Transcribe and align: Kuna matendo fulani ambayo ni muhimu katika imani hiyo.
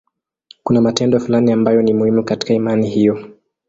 Kuna 0.63 0.81
matendo 0.81 1.19
fulani 1.19 1.51
ambayo 1.51 1.81
ni 1.81 1.93
muhimu 1.93 2.23
katika 2.23 2.53
imani 2.53 2.89
hiyo. 2.89 3.23